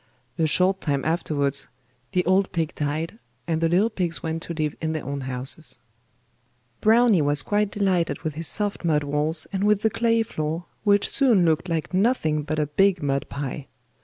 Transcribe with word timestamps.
A 0.39 0.47
short 0.47 0.81
time 0.81 1.05
afterwards 1.05 1.67
the 2.13 2.25
old 2.25 2.51
pig 2.51 2.73
died, 2.73 3.19
and 3.45 3.61
the 3.61 3.69
little 3.69 3.91
pigs 3.91 4.23
went 4.23 4.41
to 4.41 4.53
live 4.55 4.73
in 4.81 4.93
their 4.93 5.05
own 5.05 5.21
houses. 5.21 5.77
Browny 6.79 7.21
was 7.21 7.43
quite 7.43 7.69
delighted 7.69 8.21
with 8.23 8.33
his 8.33 8.47
soft 8.47 8.83
mud 8.83 9.03
walls 9.03 9.45
and 9.53 9.63
with 9.63 9.83
the 9.83 9.91
clay 9.91 10.23
floor, 10.23 10.65
which 10.83 11.07
soon 11.07 11.45
looked 11.45 11.69
like 11.69 11.93
nothing 11.93 12.41
but 12.41 12.57
a 12.57 12.65
big 12.65 13.03
mud 13.03 13.29
pie. 13.29 13.67